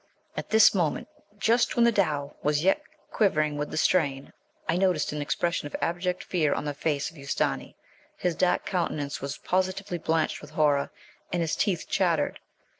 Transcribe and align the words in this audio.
At 0.35 0.49
this 0.49 0.73
moment, 0.73 1.09
just 1.37 1.75
when 1.75 1.85
the 1.85 1.91
dhow 1.91 2.35
was 2.41 2.63
yet 2.63 2.81
quivering 3.11 3.55
with 3.59 3.69
the 3.69 3.77
strain, 3.77 4.33
I 4.67 4.75
noticed 4.75 5.11
an 5.11 5.21
expression 5.21 5.67
of 5.67 5.75
abject 5.79 6.23
fear 6.23 6.55
on 6.55 6.65
the 6.65 6.73
face 6.73 7.11
of 7.11 7.17
Ustâni. 7.17 7.75
His 8.17 8.33
dark 8.33 8.65
countenance 8.65 9.21
was 9.21 9.37
positively 9.37 9.99
blanched 9.99 10.41
with 10.41 10.49
horror, 10.57 10.89
and 11.31 11.43
his 11.43 11.55
teeth 11.55 11.87
chattered. 11.87 12.39